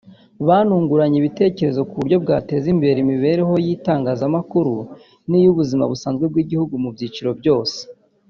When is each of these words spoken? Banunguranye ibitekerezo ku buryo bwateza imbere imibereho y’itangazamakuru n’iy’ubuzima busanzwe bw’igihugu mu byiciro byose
Banunguranye 0.47 1.15
ibitekerezo 1.19 1.81
ku 1.89 1.93
buryo 1.99 2.17
bwateza 2.23 2.67
imbere 2.73 2.97
imibereho 3.01 3.53
y’itangazamakuru 3.65 4.73
n’iy’ubuzima 5.29 5.83
busanzwe 5.91 6.23
bw’igihugu 6.31 6.73
mu 6.83 6.89
byiciro 6.97 7.31
byose 7.39 7.79